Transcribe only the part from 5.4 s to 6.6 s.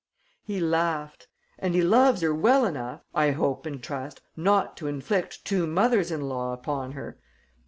two mothers in law